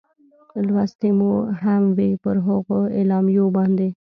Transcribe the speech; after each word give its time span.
لوستې 0.65 1.09
مو 1.17 1.31
هم 1.61 1.83
وې، 1.95 2.09
پر 2.23 2.35
هغو 2.47 2.79
اعلامیو 2.97 3.45
باندې. 3.55 3.87